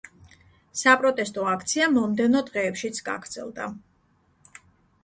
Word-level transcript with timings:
საპროტესტო 0.79 1.45
აქცია 1.51 1.91
მომდევნო 1.99 2.43
დღეებშიც 2.49 3.03
გაგრძელდა. 3.13 3.71